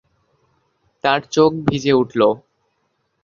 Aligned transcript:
তার 1.03 1.21
চোখ 1.31 1.51
ভিজে 1.67 1.93
উঠল। 1.93 2.21